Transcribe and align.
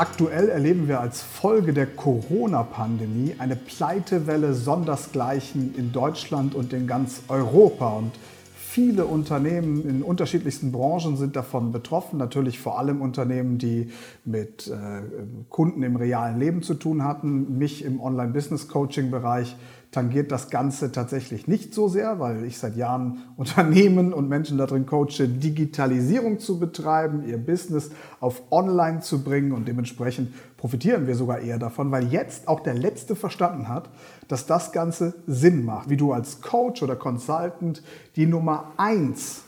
Aktuell 0.00 0.48
erleben 0.48 0.88
wir 0.88 0.98
als 0.98 1.20
Folge 1.20 1.74
der 1.74 1.84
Corona-Pandemie 1.84 3.34
eine 3.36 3.54
Pleitewelle 3.54 4.54
sondersgleichen 4.54 5.74
in 5.76 5.92
Deutschland 5.92 6.54
und 6.54 6.72
in 6.72 6.86
ganz 6.86 7.20
Europa. 7.28 7.98
Und 7.98 8.12
viele 8.56 9.04
Unternehmen 9.04 9.86
in 9.86 10.02
unterschiedlichsten 10.02 10.72
Branchen 10.72 11.18
sind 11.18 11.36
davon 11.36 11.70
betroffen. 11.70 12.18
Natürlich 12.18 12.58
vor 12.58 12.78
allem 12.78 13.02
Unternehmen, 13.02 13.58
die 13.58 13.90
mit 14.24 14.68
äh, 14.68 15.02
Kunden 15.50 15.82
im 15.82 15.96
realen 15.96 16.38
Leben 16.38 16.62
zu 16.62 16.72
tun 16.72 17.04
hatten. 17.04 17.58
Mich 17.58 17.84
im 17.84 18.00
Online-Business-Coaching-Bereich 18.00 19.54
tangiert 19.90 20.30
das 20.30 20.50
Ganze 20.50 20.92
tatsächlich 20.92 21.48
nicht 21.48 21.74
so 21.74 21.88
sehr, 21.88 22.20
weil 22.20 22.44
ich 22.44 22.58
seit 22.58 22.76
Jahren 22.76 23.22
Unternehmen 23.36 24.12
und 24.12 24.28
Menschen 24.28 24.58
darin 24.58 24.86
coache, 24.86 25.26
Digitalisierung 25.26 26.38
zu 26.38 26.58
betreiben, 26.58 27.24
ihr 27.26 27.38
Business 27.38 27.90
auf 28.20 28.42
Online 28.50 29.00
zu 29.00 29.24
bringen 29.24 29.52
und 29.52 29.66
dementsprechend 29.66 30.32
profitieren 30.56 31.06
wir 31.06 31.14
sogar 31.14 31.40
eher 31.40 31.58
davon, 31.58 31.90
weil 31.90 32.06
jetzt 32.08 32.46
auch 32.48 32.60
der 32.60 32.74
Letzte 32.74 33.16
verstanden 33.16 33.68
hat, 33.68 33.90
dass 34.28 34.46
das 34.46 34.72
Ganze 34.72 35.14
Sinn 35.26 35.64
macht, 35.64 35.88
wie 35.88 35.96
du 35.96 36.12
als 36.12 36.40
Coach 36.40 36.82
oder 36.82 36.96
Consultant 36.96 37.82
die 38.16 38.26
Nummer 38.26 38.72
eins 38.76 39.42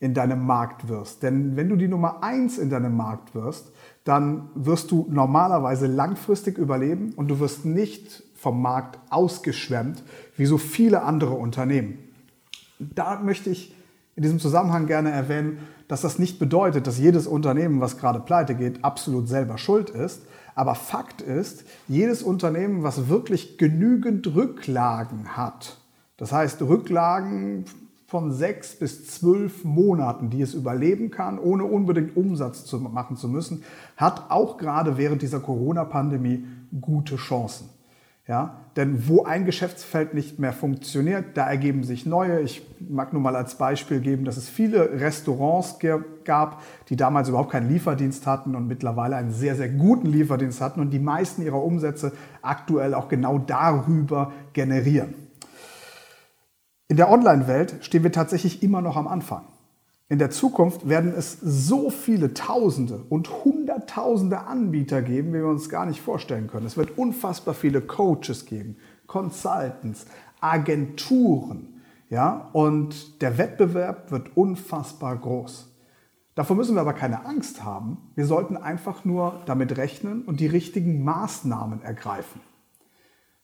in 0.00 0.14
deinem 0.14 0.46
Markt 0.46 0.88
wirst. 0.88 1.24
Denn 1.24 1.56
wenn 1.56 1.68
du 1.68 1.76
die 1.76 1.88
Nummer 1.88 2.22
eins 2.22 2.58
in 2.58 2.70
deinem 2.70 2.96
Markt 2.96 3.34
wirst, 3.34 3.72
dann 4.04 4.48
wirst 4.54 4.90
du 4.90 5.06
normalerweise 5.10 5.86
langfristig 5.86 6.56
überleben 6.56 7.12
und 7.16 7.28
du 7.28 7.40
wirst 7.40 7.64
nicht 7.64 8.22
vom 8.38 8.62
Markt 8.62 8.98
ausgeschwemmt, 9.10 10.02
wie 10.36 10.46
so 10.46 10.58
viele 10.58 11.02
andere 11.02 11.34
Unternehmen. 11.34 11.98
Da 12.78 13.20
möchte 13.20 13.50
ich 13.50 13.74
in 14.14 14.22
diesem 14.22 14.38
Zusammenhang 14.38 14.86
gerne 14.86 15.10
erwähnen, 15.10 15.58
dass 15.88 16.02
das 16.02 16.18
nicht 16.18 16.38
bedeutet, 16.38 16.86
dass 16.86 16.98
jedes 16.98 17.26
Unternehmen, 17.26 17.80
was 17.80 17.98
gerade 17.98 18.20
pleite 18.20 18.54
geht, 18.54 18.84
absolut 18.84 19.28
selber 19.28 19.58
schuld 19.58 19.90
ist. 19.90 20.22
Aber 20.54 20.74
Fakt 20.74 21.20
ist, 21.20 21.64
jedes 21.88 22.22
Unternehmen, 22.22 22.82
was 22.82 23.08
wirklich 23.08 23.58
genügend 23.58 24.34
Rücklagen 24.34 25.36
hat, 25.36 25.78
das 26.16 26.32
heißt 26.32 26.62
Rücklagen 26.62 27.64
von 28.06 28.32
sechs 28.32 28.74
bis 28.74 29.06
zwölf 29.06 29.64
Monaten, 29.64 30.30
die 30.30 30.42
es 30.42 30.54
überleben 30.54 31.10
kann, 31.10 31.38
ohne 31.38 31.64
unbedingt 31.64 32.16
Umsatz 32.16 32.64
zu 32.64 32.80
machen 32.80 33.16
zu 33.16 33.28
müssen, 33.28 33.62
hat 33.96 34.30
auch 34.30 34.56
gerade 34.58 34.96
während 34.96 35.22
dieser 35.22 35.40
Corona-Pandemie 35.40 36.44
gute 36.80 37.16
Chancen. 37.16 37.68
Ja, 38.28 38.66
denn 38.76 39.08
wo 39.08 39.24
ein 39.24 39.46
Geschäftsfeld 39.46 40.12
nicht 40.12 40.38
mehr 40.38 40.52
funktioniert, 40.52 41.38
da 41.38 41.48
ergeben 41.48 41.82
sich 41.82 42.04
neue. 42.04 42.40
Ich 42.40 42.60
mag 42.78 43.14
nur 43.14 43.22
mal 43.22 43.34
als 43.34 43.54
Beispiel 43.54 44.00
geben, 44.00 44.26
dass 44.26 44.36
es 44.36 44.50
viele 44.50 45.00
Restaurants 45.00 45.78
gab, 46.26 46.62
die 46.90 46.96
damals 46.96 47.30
überhaupt 47.30 47.50
keinen 47.50 47.70
Lieferdienst 47.70 48.26
hatten 48.26 48.54
und 48.54 48.66
mittlerweile 48.66 49.16
einen 49.16 49.30
sehr, 49.30 49.56
sehr 49.56 49.70
guten 49.70 50.08
Lieferdienst 50.08 50.60
hatten 50.60 50.80
und 50.80 50.90
die 50.90 50.98
meisten 50.98 51.40
ihrer 51.40 51.64
Umsätze 51.64 52.12
aktuell 52.42 52.92
auch 52.92 53.08
genau 53.08 53.38
darüber 53.38 54.32
generieren. 54.52 55.14
In 56.88 56.98
der 56.98 57.10
Online-Welt 57.10 57.76
stehen 57.80 58.02
wir 58.02 58.12
tatsächlich 58.12 58.62
immer 58.62 58.82
noch 58.82 58.98
am 58.98 59.08
Anfang. 59.08 59.46
In 60.10 60.18
der 60.18 60.30
Zukunft 60.30 60.88
werden 60.88 61.12
es 61.14 61.38
so 61.42 61.90
viele 61.90 62.32
Tausende 62.32 63.04
und 63.10 63.44
Hunderttausende 63.44 64.46
Anbieter 64.46 65.02
geben, 65.02 65.34
wie 65.34 65.38
wir 65.38 65.46
uns 65.46 65.68
gar 65.68 65.84
nicht 65.84 66.00
vorstellen 66.00 66.46
können. 66.46 66.64
Es 66.64 66.78
wird 66.78 66.96
unfassbar 66.96 67.52
viele 67.52 67.82
Coaches 67.82 68.46
geben, 68.46 68.76
Consultants, 69.06 70.06
Agenturen. 70.40 71.82
Ja? 72.08 72.48
Und 72.54 73.20
der 73.20 73.36
Wettbewerb 73.36 74.10
wird 74.10 74.34
unfassbar 74.34 75.14
groß. 75.14 75.74
Davor 76.34 76.56
müssen 76.56 76.74
wir 76.76 76.80
aber 76.80 76.94
keine 76.94 77.26
Angst 77.26 77.62
haben. 77.62 77.98
Wir 78.14 78.24
sollten 78.24 78.56
einfach 78.56 79.04
nur 79.04 79.42
damit 79.44 79.76
rechnen 79.76 80.22
und 80.22 80.40
die 80.40 80.46
richtigen 80.46 81.04
Maßnahmen 81.04 81.82
ergreifen. 81.82 82.40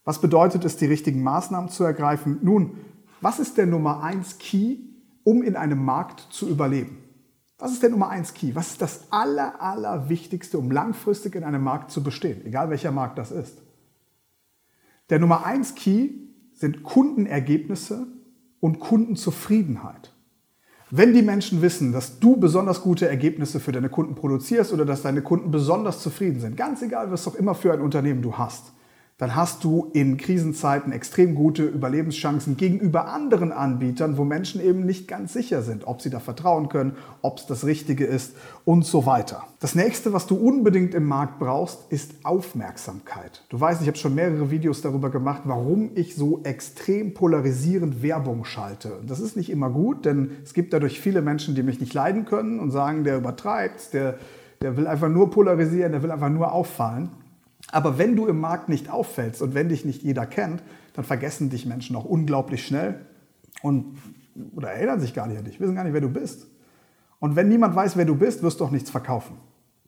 Was 0.03 0.19
bedeutet 0.19 0.65
es, 0.65 0.77
die 0.77 0.85
richtigen 0.85 1.21
Maßnahmen 1.21 1.69
zu 1.69 1.83
ergreifen? 1.83 2.39
Nun, 2.41 2.77
was 3.21 3.37
ist 3.37 3.57
der 3.57 3.67
Nummer 3.67 4.01
1 4.01 4.39
Key 4.39 4.77
um 5.25 5.43
in 5.43 5.57
einem 5.57 5.83
Markt 5.83 6.21
zu 6.29 6.47
überleben? 6.47 7.03
Was 7.57 7.73
ist 7.73 7.83
der 7.83 7.89
Nummer 7.89 8.09
eins 8.09 8.33
Key? 8.33 8.51
Was 8.53 8.71
ist 8.71 8.81
das 8.81 9.11
aller, 9.11 9.61
aller 9.61 10.07
um 10.53 10.71
langfristig 10.71 11.35
in 11.35 11.43
einem 11.43 11.63
Markt 11.63 11.91
zu 11.91 12.01
bestehen? 12.01 12.45
Egal 12.45 12.69
welcher 12.69 12.91
Markt 12.91 13.17
das 13.17 13.31
ist. 13.31 13.57
Der 15.09 15.19
Nummer 15.19 15.45
eins 15.45 15.75
Key 15.75 16.09
sind 16.53 16.83
Kundenergebnisse 16.83 18.07
und 18.59 18.79
Kundenzufriedenheit. 18.79 20.13
Wenn 20.91 21.13
die 21.13 21.21
Menschen 21.21 21.61
wissen, 21.61 21.91
dass 21.91 22.19
du 22.19 22.37
besonders 22.37 22.81
gute 22.81 23.07
Ergebnisse 23.07 23.59
für 23.59 23.71
deine 23.71 23.89
Kunden 23.89 24.15
produzierst 24.15 24.71
oder 24.71 24.85
dass 24.85 25.01
deine 25.01 25.21
Kunden 25.21 25.49
besonders 25.49 26.01
zufrieden 26.01 26.39
sind, 26.39 26.57
ganz 26.57 26.81
egal, 26.81 27.11
was 27.11 27.27
auch 27.27 27.35
immer 27.35 27.55
für 27.55 27.73
ein 27.73 27.81
Unternehmen 27.81 28.21
du 28.21 28.37
hast, 28.37 28.71
dann 29.17 29.33
hast 29.33 29.63
du 29.63 29.89
in 29.93 30.17
Krisenzeiten 30.17 30.91
extrem 30.91 31.35
gute 31.35 31.63
Überlebenschancen 31.63 32.57
gegenüber 32.57 33.07
anderen 33.07 33.53
Anbietern, 33.53 34.17
wo 34.17 34.25
Menschen 34.25 34.59
eben 34.59 34.85
nicht 34.85 35.07
ganz 35.07 35.31
sicher 35.31 35.61
sind, 35.61 35.87
ob 35.87 36.01
sie 36.01 36.09
da 36.09 36.19
vertrauen 36.19 36.67
können, 36.67 36.97
ob 37.21 37.37
es 37.37 37.45
das 37.45 37.65
Richtige 37.65 38.05
ist 38.05 38.35
und 38.65 38.85
so 38.85 39.05
weiter. 39.05 39.43
Das 39.61 39.73
nächste, 39.73 40.11
was 40.11 40.27
du 40.27 40.35
unbedingt 40.35 40.93
im 40.93 41.05
Markt 41.05 41.39
brauchst, 41.39 41.89
ist 41.89 42.11
Aufmerksamkeit. 42.23 43.45
Du 43.47 43.57
weißt, 43.57 43.81
ich 43.81 43.87
habe 43.87 43.97
schon 43.97 44.15
mehrere 44.15 44.51
Videos 44.51 44.81
darüber 44.81 45.09
gemacht, 45.09 45.43
warum 45.45 45.91
ich 45.95 46.15
so 46.15 46.41
extrem 46.43 47.13
polarisierend 47.13 48.03
Werbung 48.03 48.43
schalte. 48.43 48.99
Das 49.07 49.21
ist 49.21 49.37
nicht 49.37 49.49
immer 49.49 49.69
gut, 49.69 50.03
denn 50.03 50.31
es 50.43 50.53
gibt 50.53 50.73
dadurch 50.73 50.99
viele 50.99 51.21
Menschen, 51.21 51.55
die 51.55 51.63
mich 51.63 51.79
nicht 51.79 51.93
leiden 51.93 52.25
können 52.25 52.59
und 52.59 52.71
sagen, 52.71 53.05
der 53.05 53.15
übertreibt, 53.15 53.93
der, 53.93 54.19
der 54.61 54.75
will 54.75 54.87
einfach 54.87 55.07
nur 55.07 55.29
polarisieren, 55.31 55.93
der 55.93 56.03
will 56.03 56.11
einfach 56.11 56.29
nur 56.29 56.51
auffallen. 56.51 57.11
Aber 57.75 57.97
wenn 57.97 58.15
du 58.15 58.25
im 58.25 58.39
Markt 58.39 58.69
nicht 58.69 58.89
auffällst 58.89 59.41
und 59.41 59.53
wenn 59.53 59.67
dich 59.67 59.83
nicht 59.83 60.01
jeder 60.01 60.25
kennt, 60.25 60.63
dann 60.93 61.03
vergessen 61.03 61.49
dich 61.49 61.65
Menschen 61.65 61.97
auch 61.97 62.05
unglaublich 62.05 62.65
schnell 62.65 63.01
und 63.63 63.97
oder 64.55 64.71
erinnern 64.71 65.01
sich 65.01 65.13
gar 65.13 65.27
nicht 65.27 65.37
an 65.37 65.43
dich, 65.43 65.59
wissen 65.59 65.75
gar 65.75 65.83
nicht, 65.83 65.91
wer 65.91 65.99
du 65.99 66.07
bist. 66.07 66.47
Und 67.19 67.35
wenn 67.35 67.49
niemand 67.49 67.75
weiß, 67.75 67.97
wer 67.97 68.05
du 68.05 68.15
bist, 68.15 68.43
wirst 68.43 68.61
du 68.61 68.63
auch 68.63 68.71
nichts 68.71 68.89
verkaufen. 68.89 69.35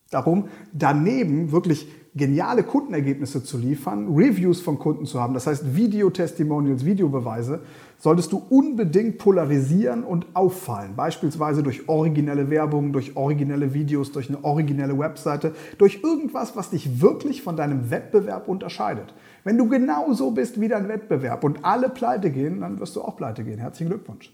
Darum, 0.09 0.47
daneben 0.73 1.51
wirklich 1.51 1.87
geniale 2.15 2.63
Kundenergebnisse 2.63 3.43
zu 3.43 3.57
liefern, 3.57 4.15
Reviews 4.15 4.59
von 4.59 4.79
Kunden 4.79 5.05
zu 5.05 5.21
haben, 5.21 5.33
das 5.33 5.47
heißt 5.47 5.75
Videotestimonials, 5.75 6.83
Videobeweise, 6.83 7.61
solltest 7.99 8.31
du 8.31 8.41
unbedingt 8.49 9.17
polarisieren 9.19 10.03
und 10.03 10.25
auffallen. 10.33 10.95
Beispielsweise 10.95 11.61
durch 11.61 11.87
originelle 11.87 12.49
Werbung, 12.49 12.91
durch 12.91 13.15
originelle 13.15 13.73
Videos, 13.73 14.11
durch 14.11 14.29
eine 14.29 14.43
originelle 14.43 14.97
Webseite, 14.97 15.53
durch 15.77 16.01
irgendwas, 16.03 16.55
was 16.55 16.71
dich 16.71 17.01
wirklich 17.01 17.43
von 17.43 17.55
deinem 17.55 17.91
Wettbewerb 17.91 18.47
unterscheidet. 18.47 19.13
Wenn 19.43 19.57
du 19.57 19.67
genauso 19.67 20.31
bist 20.31 20.59
wie 20.59 20.67
dein 20.67 20.87
Wettbewerb 20.87 21.43
und 21.43 21.63
alle 21.63 21.89
pleite 21.89 22.31
gehen, 22.31 22.61
dann 22.61 22.79
wirst 22.79 22.95
du 22.95 23.01
auch 23.01 23.15
pleite 23.15 23.43
gehen. 23.43 23.59
Herzlichen 23.59 23.89
Glückwunsch. 23.89 24.33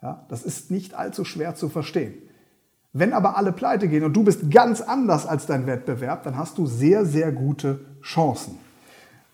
Ja, 0.00 0.24
das 0.28 0.44
ist 0.44 0.70
nicht 0.70 0.94
allzu 0.94 1.24
schwer 1.24 1.54
zu 1.54 1.68
verstehen. 1.68 2.14
Wenn 2.92 3.14
aber 3.14 3.38
alle 3.38 3.52
pleite 3.52 3.88
gehen 3.88 4.04
und 4.04 4.14
du 4.14 4.22
bist 4.22 4.50
ganz 4.50 4.82
anders 4.82 5.26
als 5.26 5.46
dein 5.46 5.66
Wettbewerb, 5.66 6.24
dann 6.24 6.36
hast 6.36 6.58
du 6.58 6.66
sehr, 6.66 7.06
sehr 7.06 7.32
gute 7.32 7.80
Chancen. 8.02 8.58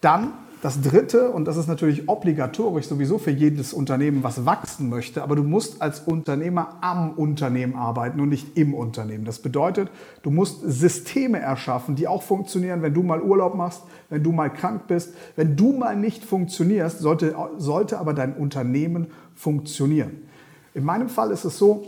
Dann 0.00 0.32
das 0.62 0.80
Dritte, 0.80 1.30
und 1.30 1.44
das 1.44 1.56
ist 1.56 1.68
natürlich 1.68 2.08
obligatorisch 2.08 2.86
sowieso 2.86 3.18
für 3.18 3.30
jedes 3.30 3.72
Unternehmen, 3.72 4.24
was 4.24 4.44
wachsen 4.44 4.88
möchte, 4.88 5.22
aber 5.22 5.36
du 5.36 5.44
musst 5.44 5.80
als 5.80 6.00
Unternehmer 6.00 6.78
am 6.80 7.12
Unternehmen 7.12 7.76
arbeiten 7.76 8.20
und 8.20 8.28
nicht 8.28 8.56
im 8.56 8.74
Unternehmen. 8.74 9.24
Das 9.24 9.38
bedeutet, 9.38 9.88
du 10.22 10.30
musst 10.30 10.62
Systeme 10.64 11.38
erschaffen, 11.38 11.94
die 11.94 12.08
auch 12.08 12.22
funktionieren, 12.22 12.82
wenn 12.82 12.94
du 12.94 13.04
mal 13.04 13.22
Urlaub 13.22 13.54
machst, 13.54 13.82
wenn 14.10 14.24
du 14.24 14.32
mal 14.32 14.52
krank 14.52 14.88
bist. 14.88 15.14
Wenn 15.36 15.54
du 15.54 15.72
mal 15.72 15.94
nicht 15.94 16.24
funktionierst, 16.24 16.98
sollte, 16.98 17.36
sollte 17.58 17.98
aber 17.98 18.12
dein 18.12 18.34
Unternehmen 18.34 19.08
funktionieren. 19.36 20.22
In 20.74 20.84
meinem 20.84 21.08
Fall 21.08 21.30
ist 21.30 21.44
es 21.44 21.56
so, 21.56 21.86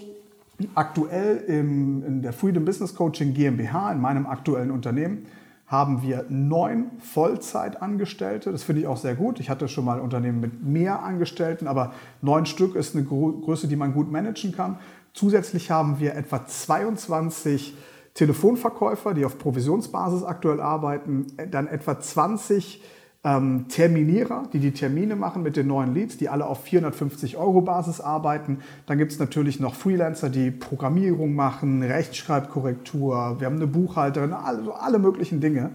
Aktuell 0.74 1.38
im, 1.46 2.04
in 2.04 2.22
der 2.22 2.32
Freedom 2.32 2.64
Business 2.64 2.94
Coaching 2.94 3.34
GmbH, 3.34 3.92
in 3.92 4.00
meinem 4.00 4.26
aktuellen 4.26 4.70
Unternehmen, 4.70 5.26
haben 5.66 6.02
wir 6.02 6.26
neun 6.28 6.90
Vollzeitangestellte. 6.98 8.50
Das 8.50 8.64
finde 8.64 8.82
ich 8.82 8.88
auch 8.88 8.96
sehr 8.96 9.14
gut. 9.14 9.38
Ich 9.38 9.48
hatte 9.48 9.68
schon 9.68 9.84
mal 9.84 10.00
Unternehmen 10.00 10.40
mit 10.40 10.64
mehr 10.64 11.02
Angestellten, 11.04 11.68
aber 11.68 11.92
neun 12.22 12.44
Stück 12.44 12.74
ist 12.74 12.96
eine 12.96 13.04
Größe, 13.04 13.68
die 13.68 13.76
man 13.76 13.92
gut 13.92 14.10
managen 14.10 14.50
kann. 14.50 14.78
Zusätzlich 15.12 15.70
haben 15.70 16.00
wir 16.00 16.16
etwa 16.16 16.44
22 16.44 17.76
Telefonverkäufer, 18.14 19.14
die 19.14 19.24
auf 19.24 19.38
Provisionsbasis 19.38 20.24
aktuell 20.24 20.60
arbeiten, 20.60 21.28
dann 21.50 21.68
etwa 21.68 22.00
20 22.00 22.82
ähm, 23.22 23.66
Terminierer, 23.68 24.48
die 24.52 24.60
die 24.60 24.72
Termine 24.72 25.14
machen 25.14 25.42
mit 25.42 25.56
den 25.56 25.66
neuen 25.66 25.94
Leads, 25.94 26.16
die 26.16 26.28
alle 26.28 26.46
auf 26.46 26.62
450 26.64 27.36
Euro 27.36 27.60
Basis 27.60 28.00
arbeiten. 28.00 28.60
Dann 28.86 28.98
gibt 28.98 29.12
es 29.12 29.18
natürlich 29.18 29.60
noch 29.60 29.74
Freelancer, 29.74 30.30
die 30.30 30.50
Programmierung 30.50 31.34
machen, 31.34 31.82
Rechtschreibkorrektur, 31.82 33.36
wir 33.38 33.46
haben 33.46 33.56
eine 33.56 33.66
Buchhalterin, 33.66 34.32
also 34.32 34.72
alle 34.72 34.98
möglichen 34.98 35.40
Dinge. 35.40 35.70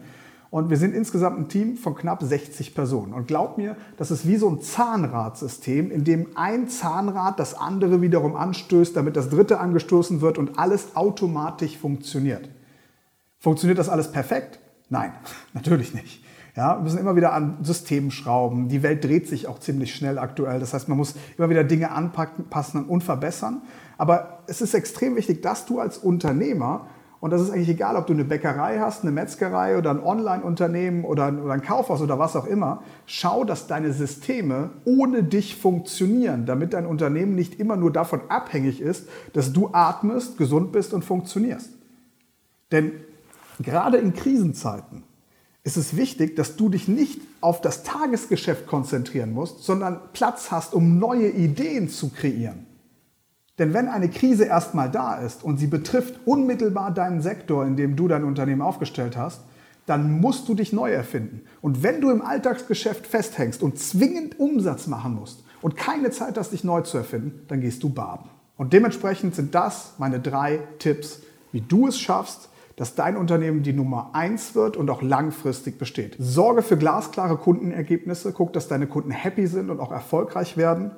Und 0.50 0.70
wir 0.70 0.78
sind 0.78 0.96
insgesamt 0.96 1.38
ein 1.38 1.50
Team 1.50 1.76
von 1.76 1.96
knapp 1.96 2.24
60 2.24 2.74
Personen. 2.74 3.14
Und 3.14 3.28
glaub 3.28 3.58
mir, 3.58 3.76
das 3.98 4.10
ist 4.10 4.26
wie 4.26 4.38
so 4.38 4.50
ein 4.50 4.62
Zahnradsystem, 4.62 5.92
in 5.92 6.04
dem 6.04 6.28
ein 6.36 6.70
Zahnrad 6.70 7.40
das 7.40 7.56
andere 7.56 8.02
wiederum 8.02 8.36
anstößt, 8.36 8.96
damit 8.96 9.18
das 9.18 9.30
dritte 9.30 9.60
angestoßen 9.60 10.22
wird 10.22 10.38
und 10.38 10.58
alles 10.58 10.96
automatisch 10.96 11.78
funktioniert. 11.78 12.50
Funktioniert 13.38 13.78
das 13.78 13.90
alles 13.90 14.12
perfekt? 14.12 14.60
Nein, 14.90 15.12
natürlich 15.54 15.94
nicht. 15.94 16.25
Ja, 16.56 16.78
wir 16.78 16.84
müssen 16.84 17.00
immer 17.00 17.18
wieder 17.18 17.34
an 17.34 17.58
Systemen 17.64 18.12
schrauben. 18.12 18.70
Die 18.70 18.82
Welt 18.82 19.04
dreht 19.04 19.28
sich 19.28 19.48
auch 19.48 19.60
ziemlich 19.60 19.94
schnell 19.94 20.18
aktuell. 20.18 20.62
Das 20.62 20.74
heißt, 20.74 20.88
man 20.88 20.98
muss 20.98 21.16
immer 21.38 21.50
wieder 21.50 21.66
Dinge 21.66 21.92
anpassen 21.92 22.86
und 22.86 23.04
verbessern. 23.04 23.62
Aber 23.98 24.40
es 24.48 24.62
ist 24.62 24.74
extrem 24.74 25.18
wichtig, 25.18 25.42
dass 25.42 25.66
du 25.66 25.80
als 25.80 25.98
Unternehmer, 25.98 26.88
und 27.20 27.32
das 27.32 27.42
ist 27.42 27.52
eigentlich 27.52 27.70
egal, 27.70 27.98
ob 27.98 28.08
du 28.08 28.14
eine 28.14 28.24
Bäckerei 28.24 28.80
hast, 28.80 29.04
eine 29.04 29.12
Metzgerei 29.12 29.78
oder 29.78 29.90
ein 29.90 30.02
Online-Unternehmen 30.02 31.04
oder, 31.04 31.28
oder 31.28 31.54
ein 31.54 31.62
Kaufhaus 31.62 32.00
oder 32.02 32.20
was 32.20 32.38
auch 32.38 32.46
immer, 32.46 32.84
schau, 33.06 33.44
dass 33.44 33.68
deine 33.68 33.92
Systeme 33.92 34.70
ohne 34.86 35.24
dich 35.24 35.58
funktionieren, 35.58 36.46
damit 36.46 36.72
dein 36.72 36.86
Unternehmen 36.86 37.36
nicht 37.36 37.60
immer 37.60 37.76
nur 37.76 37.92
davon 37.92 38.22
abhängig 38.30 38.80
ist, 38.80 39.10
dass 39.34 39.52
du 39.52 39.72
atmest, 39.74 40.38
gesund 40.38 40.72
bist 40.72 40.94
und 40.94 41.04
funktionierst. 41.04 41.72
Denn 42.72 42.94
gerade 43.60 43.98
in 43.98 44.14
Krisenzeiten 44.14 45.04
ist 45.66 45.78
es 45.78 45.98
wichtig, 45.98 46.36
dass 46.36 46.56
du 46.56 46.70
dich 46.70 46.88
nicht 46.88 47.20
auf 47.42 47.60
das 47.60 47.82
Tagesgeschäft 47.82 48.68
konzentrieren 48.68 49.34
musst, 49.34 49.64
sondern 49.64 50.00
Platz 50.14 50.52
hast, 50.52 50.76
um 50.76 51.00
neue 51.00 51.28
Ideen 51.28 51.90
zu 51.90 52.10
kreieren. 52.10 52.68
Denn 53.58 53.74
wenn 53.74 53.88
eine 53.88 54.10
Krise 54.10 54.46
erstmal 54.46 54.92
da 54.92 55.16
ist 55.16 55.44
und 55.44 55.58
sie 55.58 55.66
betrifft 55.66 56.20
unmittelbar 56.26 56.94
deinen 56.94 57.22
Sektor, 57.22 57.66
in 57.66 57.76
dem 57.76 57.96
du 57.96 58.08
dein 58.08 58.24
Unternehmen 58.24 58.62
aufgestellt 58.62 59.18
hast, 59.18 59.42
dann 59.88 60.20
musst 60.20 60.48
du 60.48 60.54
dich 60.54 60.72
neu 60.72 60.92
erfinden. 60.92 61.42
Und 61.62 61.82
wenn 61.82 62.00
du 62.00 62.12
im 62.12 62.22
Alltagsgeschäft 62.22 63.08
festhängst 63.08 63.64
und 63.64 63.80
zwingend 63.80 64.40
Umsatz 64.40 64.86
machen 64.86 65.16
musst 65.16 65.44
und 65.64 65.76
keine 65.76 66.12
Zeit 66.12 66.38
hast, 66.38 66.52
dich 66.52 66.64
neu 66.64 66.82
zu 66.82 66.98
erfinden, 66.98 67.42
dann 67.48 67.62
gehst 67.62 67.82
du 67.82 67.90
baden. 67.90 68.30
Und 68.56 68.72
dementsprechend 68.74 69.34
sind 69.34 69.56
das 69.56 69.94
meine 69.98 70.20
drei 70.20 70.60
Tipps, 70.78 71.22
wie 71.52 71.62
du 71.62 71.88
es 71.88 72.00
schaffst, 72.00 72.50
dass 72.76 72.96
dein 72.96 73.16
Unternehmen 73.16 73.64
die 73.64 73.74
Nummer 73.74 74.12
eins 74.14 74.54
wird 74.54 74.76
und 74.76 74.90
auch 74.90 75.02
langfristig 75.02 75.78
besteht. 75.78 76.16
Sorge 76.20 76.62
für 76.62 76.78
glasklare 76.78 77.38
Kundenergebnisse, 77.38 78.34
guck, 78.34 78.52
dass 78.54 78.68
deine 78.68 78.88
Kunden 78.88 79.12
happy 79.12 79.48
sind 79.48 79.70
und 79.70 79.80
auch 79.80 79.92
erfolgreich 79.92 80.58
werden. 80.58 80.92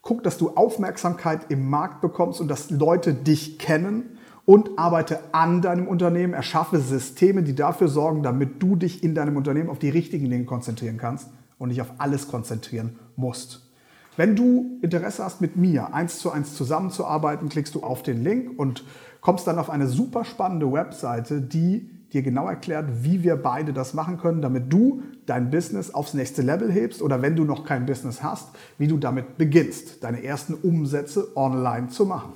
Guck, 0.00 0.24
dass 0.24 0.36
du 0.36 0.50
Aufmerksamkeit 0.50 1.50
im 1.50 1.70
Markt 1.70 2.00
bekommst 2.00 2.40
und 2.40 2.48
dass 2.48 2.70
Leute 2.70 3.14
dich 3.14 3.58
kennen 3.60 4.18
und 4.44 4.76
arbeite 4.76 5.20
an 5.30 5.62
deinem 5.62 5.86
Unternehmen, 5.86 6.34
erschaffe 6.34 6.80
Systeme, 6.80 7.44
die 7.44 7.54
dafür 7.54 7.86
sorgen, 7.86 8.24
damit 8.24 8.60
du 8.60 8.74
dich 8.74 9.04
in 9.04 9.14
deinem 9.14 9.36
Unternehmen 9.36 9.70
auf 9.70 9.78
die 9.78 9.90
richtigen 9.90 10.28
Dinge 10.28 10.44
konzentrieren 10.44 10.96
kannst 10.96 11.28
und 11.58 11.68
nicht 11.68 11.80
auf 11.80 11.92
alles 11.98 12.26
konzentrieren 12.26 12.98
musst. 13.14 13.71
Wenn 14.16 14.36
du 14.36 14.78
Interesse 14.82 15.24
hast, 15.24 15.40
mit 15.40 15.56
mir 15.56 15.94
eins 15.94 16.18
zu 16.18 16.30
eins 16.30 16.54
zusammenzuarbeiten, 16.54 17.48
klickst 17.48 17.74
du 17.74 17.82
auf 17.82 18.02
den 18.02 18.22
Link 18.22 18.58
und 18.58 18.84
kommst 19.20 19.46
dann 19.46 19.58
auf 19.58 19.70
eine 19.70 19.86
super 19.86 20.24
spannende 20.24 20.70
Webseite, 20.70 21.40
die 21.40 21.88
dir 22.12 22.22
genau 22.22 22.46
erklärt, 22.46 23.04
wie 23.04 23.22
wir 23.22 23.36
beide 23.36 23.72
das 23.72 23.94
machen 23.94 24.18
können, 24.18 24.42
damit 24.42 24.70
du 24.70 25.02
dein 25.24 25.50
Business 25.50 25.94
aufs 25.94 26.12
nächste 26.12 26.42
Level 26.42 26.70
hebst 26.70 27.00
oder 27.00 27.22
wenn 27.22 27.36
du 27.36 27.44
noch 27.44 27.64
kein 27.64 27.86
Business 27.86 28.22
hast, 28.22 28.48
wie 28.76 28.86
du 28.86 28.98
damit 28.98 29.38
beginnst, 29.38 30.04
deine 30.04 30.22
ersten 30.22 30.52
Umsätze 30.54 31.34
online 31.36 31.88
zu 31.88 32.04
machen. 32.04 32.32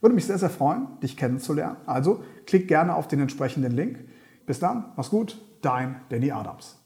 Würde 0.00 0.14
mich 0.14 0.26
sehr, 0.26 0.38
sehr 0.38 0.50
freuen, 0.50 0.88
dich 1.02 1.16
kennenzulernen. 1.16 1.76
Also 1.86 2.22
klick 2.46 2.68
gerne 2.68 2.94
auf 2.94 3.08
den 3.08 3.20
entsprechenden 3.20 3.72
Link. 3.72 3.98
Bis 4.46 4.58
dann, 4.58 4.92
mach's 4.96 5.10
gut, 5.10 5.40
dein 5.62 5.96
Danny 6.10 6.30
Adams. 6.30 6.76